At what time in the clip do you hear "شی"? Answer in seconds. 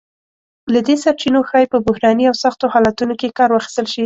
3.93-3.99